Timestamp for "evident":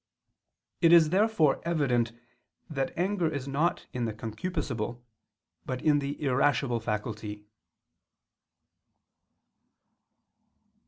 1.63-2.11